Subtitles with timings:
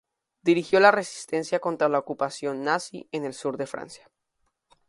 [0.41, 4.09] Dirigió la resistencia contra la ocupación nazi en el sur de Francia.